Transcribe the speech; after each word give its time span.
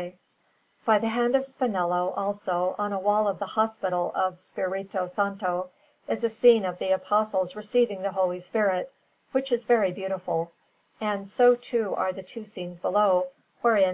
Panel_)] 0.00 0.12
By 0.86 0.96
the 0.98 1.08
hand 1.10 1.34
of 1.34 1.42
Spinello, 1.44 2.14
also, 2.16 2.74
on 2.78 2.94
a 2.94 2.98
wall 2.98 3.28
of 3.28 3.38
the 3.38 3.44
Hospital 3.48 4.10
of 4.14 4.38
Spirito 4.38 5.06
Santo, 5.06 5.68
is 6.08 6.24
a 6.24 6.30
scene 6.30 6.64
of 6.64 6.78
the 6.78 6.92
Apostles 6.92 7.54
receiving 7.54 8.00
the 8.00 8.12
Holy 8.12 8.40
Spirit, 8.40 8.90
which 9.32 9.52
is 9.52 9.64
very 9.66 9.92
beautiful; 9.92 10.52
and 11.02 11.28
so, 11.28 11.54
too, 11.54 11.94
are 11.96 12.14
the 12.14 12.22
two 12.22 12.46
scenes 12.46 12.78
below, 12.78 13.26
wherein 13.60 13.84
S. 13.88 13.88